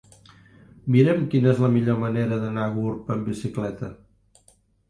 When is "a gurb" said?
2.69-3.15